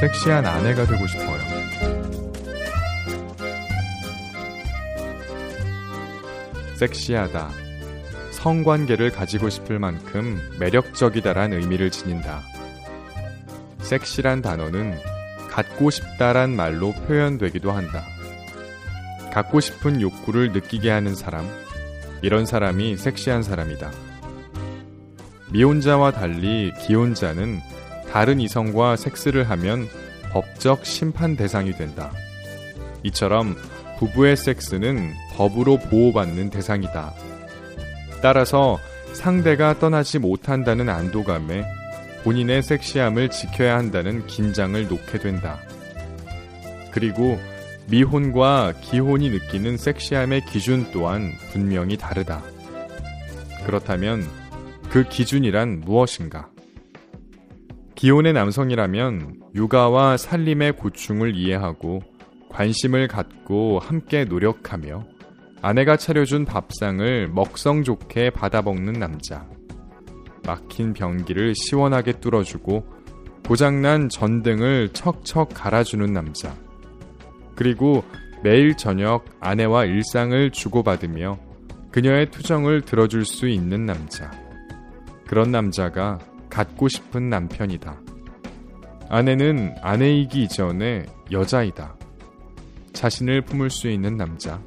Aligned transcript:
섹시한 0.00 0.44
아내가 0.44 0.84
되고 0.84 1.06
싶어요. 1.06 1.40
섹시하다. 6.76 7.50
성관계를 8.32 9.10
가지고 9.10 9.48
싶을 9.48 9.78
만큼 9.78 10.38
매력적이다란 10.60 11.54
의미를 11.54 11.90
지닌다. 11.90 12.42
섹시란 13.80 14.42
단어는 14.42 14.98
갖고 15.50 15.88
싶다란 15.88 16.54
말로 16.54 16.92
표현되기도 16.92 17.72
한다. 17.72 18.04
갖고 19.32 19.60
싶은 19.60 20.02
욕구를 20.02 20.52
느끼게 20.52 20.90
하는 20.90 21.14
사람, 21.14 21.48
이런 22.20 22.44
사람이 22.44 22.98
섹시한 22.98 23.42
사람이다. 23.42 23.90
미혼자와 25.52 26.10
달리 26.10 26.72
기혼자는 26.86 27.60
다른 28.16 28.40
이성과 28.40 28.96
섹스를 28.96 29.50
하면 29.50 29.90
법적 30.32 30.86
심판 30.86 31.36
대상이 31.36 31.72
된다. 31.72 32.10
이처럼 33.02 33.54
부부의 33.98 34.38
섹스는 34.38 35.12
법으로 35.34 35.76
보호받는 35.76 36.48
대상이다. 36.48 37.12
따라서 38.22 38.78
상대가 39.12 39.78
떠나지 39.78 40.18
못한다는 40.18 40.88
안도감에 40.88 41.66
본인의 42.24 42.62
섹시함을 42.62 43.28
지켜야 43.28 43.76
한다는 43.76 44.26
긴장을 44.26 44.82
놓게 44.88 45.18
된다. 45.18 45.58
그리고 46.92 47.38
미혼과 47.90 48.76
기혼이 48.80 49.28
느끼는 49.28 49.76
섹시함의 49.76 50.46
기준 50.46 50.90
또한 50.90 51.32
분명히 51.52 51.98
다르다. 51.98 52.42
그렇다면 53.66 54.26
그 54.88 55.06
기준이란 55.06 55.82
무엇인가? 55.82 56.48
기혼의 57.96 58.34
남성이라면 58.34 59.40
육아와 59.54 60.18
살림의 60.18 60.76
고충을 60.76 61.34
이해하고 61.34 62.02
관심을 62.50 63.08
갖고 63.08 63.78
함께 63.78 64.24
노력하며 64.24 65.02
아내가 65.62 65.96
차려준 65.96 66.44
밥상을 66.44 67.28
먹성 67.28 67.84
좋게 67.84 68.30
받아먹는 68.30 68.92
남자. 68.92 69.46
막힌 70.46 70.92
변기를 70.92 71.54
시원하게 71.56 72.20
뚫어주고 72.20 72.86
고장난 73.46 74.10
전등을 74.10 74.90
척척 74.92 75.48
갈아주는 75.54 76.12
남자. 76.12 76.54
그리고 77.54 78.04
매일 78.44 78.76
저녁 78.76 79.24
아내와 79.40 79.86
일상을 79.86 80.50
주고받으며 80.50 81.38
그녀의 81.92 82.30
투정을 82.30 82.82
들어줄 82.82 83.24
수 83.24 83.48
있는 83.48 83.86
남자. 83.86 84.30
그런 85.26 85.50
남자가 85.50 86.18
갖고 86.56 86.88
싶은 86.88 87.28
남편이다. 87.28 88.00
아내는 89.10 89.74
아내이기 89.82 90.44
이전에 90.44 91.04
여자이다. 91.30 91.94
자신을 92.94 93.42
품을 93.42 93.68
수 93.68 93.90
있는 93.90 94.16
남자. 94.16 94.58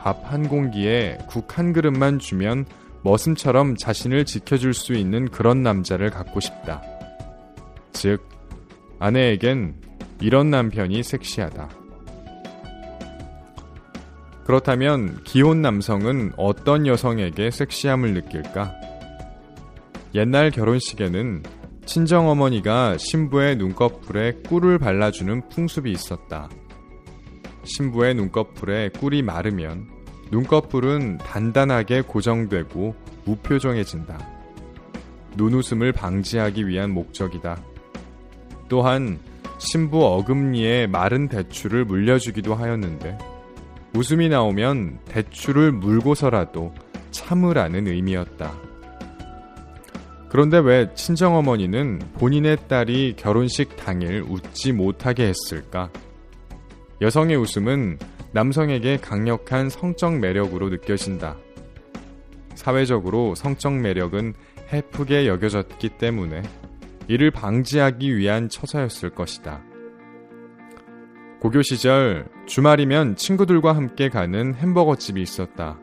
밥 0.00 0.24
한 0.24 0.48
공기에 0.48 1.16
국 1.28 1.56
한 1.58 1.72
그릇만 1.72 2.18
주면 2.18 2.64
머슴처럼 3.02 3.76
자신을 3.76 4.24
지켜줄 4.24 4.74
수 4.74 4.94
있는 4.94 5.28
그런 5.28 5.62
남자를 5.62 6.10
갖고 6.10 6.40
싶다. 6.40 6.82
즉, 7.92 8.28
아내에겐 8.98 9.76
이런 10.20 10.50
남편이 10.50 11.04
섹시하다. 11.04 11.68
그렇다면 14.44 15.22
기혼 15.22 15.62
남성은 15.62 16.32
어떤 16.36 16.88
여성에게 16.88 17.52
섹시함을 17.52 18.12
느낄까? 18.14 18.74
옛날 20.16 20.50
결혼식에는 20.50 21.42
친정어머니가 21.84 22.96
신부의 22.96 23.56
눈꺼풀에 23.56 24.32
꿀을 24.48 24.78
발라주는 24.78 25.50
풍습이 25.50 25.92
있었다. 25.92 26.48
신부의 27.64 28.14
눈꺼풀에 28.14 28.88
꿀이 28.98 29.20
마르면 29.20 29.88
눈꺼풀은 30.30 31.18
단단하게 31.18 32.00
고정되고 32.00 32.94
무표정해진다. 33.26 34.16
눈웃음을 35.36 35.92
방지하기 35.92 36.66
위한 36.66 36.92
목적이다. 36.92 37.62
또한 38.70 39.18
신부 39.58 40.02
어금니에 40.02 40.86
마른 40.86 41.28
대추를 41.28 41.84
물려주기도 41.84 42.54
하였는데 42.54 43.18
웃음이 43.94 44.30
나오면 44.30 45.00
대추를 45.04 45.72
물고서라도 45.72 46.72
참으라는 47.10 47.86
의미였다. 47.86 48.65
그런데 50.28 50.58
왜 50.58 50.92
친정어머니는 50.94 52.00
본인의 52.18 52.68
딸이 52.68 53.14
결혼식 53.16 53.76
당일 53.76 54.22
웃지 54.28 54.72
못하게 54.72 55.32
했을까? 55.32 55.90
여성의 57.00 57.36
웃음은 57.36 57.98
남성에게 58.32 58.98
강력한 58.98 59.70
성적 59.70 60.18
매력으로 60.18 60.68
느껴진다. 60.68 61.36
사회적으로 62.54 63.34
성적 63.34 63.74
매력은 63.74 64.34
헤프게 64.72 65.26
여겨졌기 65.26 65.90
때문에 65.90 66.42
이를 67.08 67.30
방지하기 67.30 68.16
위한 68.16 68.48
처사였을 68.48 69.10
것이다. 69.10 69.62
고교 71.40 71.62
시절 71.62 72.26
주말이면 72.46 73.16
친구들과 73.16 73.76
함께 73.76 74.08
가는 74.08 74.54
햄버거 74.54 74.96
집이 74.96 75.22
있었다. 75.22 75.78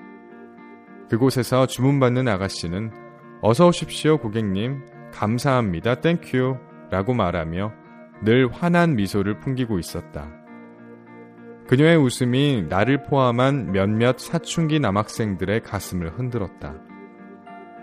그곳에서 1.10 1.68
주문받는 1.68 2.28
아가씨는 2.28 3.03
어서 3.46 3.68
오십시오 3.68 4.20
고객님 4.20 4.86
감사합니다 5.12 5.96
thank 5.96 6.35
you 6.35 6.58
라고 6.90 7.14
말하며 7.14 7.74
늘 8.24 8.50
환한 8.50 8.96
미소를 8.96 9.42
풍기고 9.42 9.80
있었다. 9.80 10.32
그녀의 11.68 11.98
웃음이 11.98 12.68
나를 12.70 13.04
포함한 13.04 13.74
몇몇 13.74 14.18
사춘기 14.18 14.80
남학생들의 14.80 15.60
가슴을 15.60 16.18
흔들었다. 16.18 16.76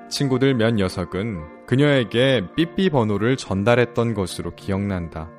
친구들 0.09 0.55
몇 0.55 0.73
녀석은 0.73 1.67
그녀에게 1.67 2.41
삐삐 2.57 2.89
번호를 2.89 3.37
전달했던 3.37 4.15
것으로 4.15 4.55
기억난다. 4.57 5.31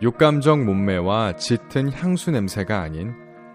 육감적 0.00 0.64
몸매와 0.64 1.36
짙은 1.36 1.92
향수 1.92 2.30
냄새가 2.30 2.80
아닌 2.80 3.12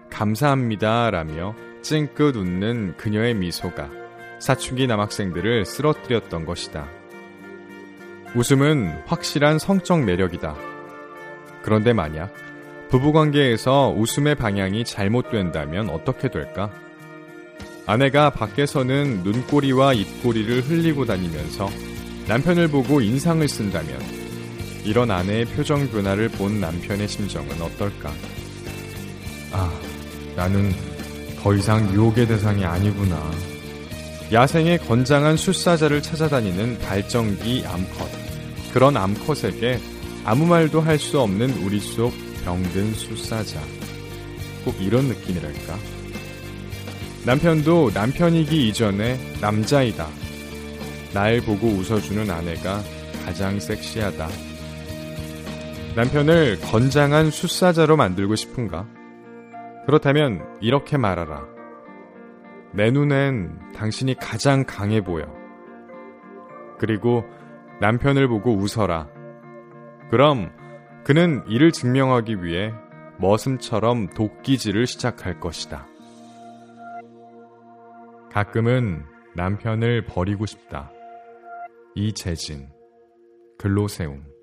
감사합니다 0.08 1.10
라며 1.10 1.56
찡긋 1.82 2.36
웃는 2.36 2.96
그녀의 2.96 3.34
미소가 3.34 3.98
사춘기 4.38 4.86
남학생들을 4.86 5.64
쓰러뜨렸던 5.64 6.44
것이다. 6.44 6.88
웃음은 8.34 9.02
확실한 9.06 9.58
성적 9.58 10.04
매력이다. 10.04 10.56
그런데 11.62 11.92
만약 11.92 12.32
부부관계에서 12.90 13.94
웃음의 13.96 14.36
방향이 14.36 14.84
잘못된다면 14.84 15.90
어떻게 15.90 16.30
될까? 16.30 16.70
아내가 17.86 18.30
밖에서는 18.30 19.22
눈꼬리와 19.22 19.94
입꼬리를 19.94 20.62
흘리고 20.62 21.04
다니면서 21.04 21.68
남편을 22.28 22.68
보고 22.68 23.00
인상을 23.00 23.46
쓴다면 23.48 23.98
이런 24.84 25.10
아내의 25.10 25.46
표정 25.46 25.88
변화를 25.88 26.28
본 26.28 26.60
남편의 26.60 27.08
심정은 27.08 27.60
어떨까? 27.62 28.12
아, 29.52 29.72
나는 30.36 30.72
더 31.42 31.54
이상 31.54 31.92
유혹의 31.92 32.26
대상이 32.26 32.64
아니구나. 32.64 33.30
야생의 34.32 34.78
건장한 34.80 35.36
숫사자를 35.36 36.02
찾아다니는 36.02 36.78
발정기 36.80 37.64
암컷. 37.66 38.08
그런 38.74 38.96
암컷에게 38.96 39.78
아무 40.24 40.44
말도 40.44 40.82
할 40.82 40.98
수 40.98 41.20
없는 41.20 41.50
우리 41.64 41.80
속 41.80 42.12
병든 42.44 42.92
숫사자. 42.92 43.58
꼭 44.64 44.76
이런 44.80 45.06
느낌이랄까? 45.06 45.78
남편도 47.24 47.92
남편이기 47.94 48.68
이전에 48.68 49.18
남자이다. 49.40 50.06
날 51.14 51.40
보고 51.40 51.66
웃어주는 51.68 52.30
아내가 52.30 52.82
가장 53.24 53.58
섹시하다. 53.58 54.28
남편을 55.96 56.60
건장한 56.60 57.30
숫사자로 57.30 57.96
만들고 57.96 58.36
싶은가? 58.36 58.86
그렇다면 59.86 60.44
이렇게 60.60 60.98
말하라. 60.98 61.57
내 62.72 62.90
눈엔 62.90 63.72
당신이 63.74 64.14
가장 64.16 64.64
강해 64.64 65.00
보여. 65.00 65.26
그리고 66.78 67.24
남편을 67.80 68.28
보고 68.28 68.54
웃어라. 68.54 69.08
그럼 70.10 70.52
그는 71.04 71.42
이를 71.48 71.72
증명하기 71.72 72.42
위해 72.42 72.72
머슴처럼 73.18 74.08
도끼질을 74.10 74.86
시작할 74.86 75.40
것이다. 75.40 75.86
가끔은 78.30 79.04
남편을 79.34 80.04
버리고 80.04 80.46
싶다. 80.46 80.92
이재진, 81.94 82.68
글로세움. 83.58 84.37